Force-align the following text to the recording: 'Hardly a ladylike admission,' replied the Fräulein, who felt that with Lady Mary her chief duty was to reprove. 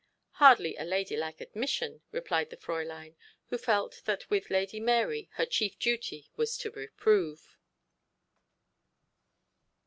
'Hardly 0.31 0.75
a 0.77 0.83
ladylike 0.83 1.41
admission,' 1.41 2.01
replied 2.11 2.49
the 2.49 2.57
Fräulein, 2.57 3.13
who 3.49 3.57
felt 3.59 4.01
that 4.05 4.27
with 4.31 4.49
Lady 4.49 4.79
Mary 4.79 5.29
her 5.33 5.45
chief 5.45 5.77
duty 5.77 6.31
was 6.35 6.57
to 6.57 6.71
reprove. 6.71 7.55